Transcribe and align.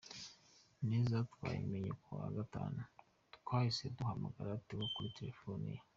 neza, 0.89 1.15
twayimenye 1.33 1.91
kuwa 2.01 2.27
gatanu, 2.37 2.79
twahise 3.37 3.83
duhamagara 3.97 4.59
Theo 4.67 4.85
kuri 4.93 5.15
telefoni 5.17 5.67
ye. 5.75 5.81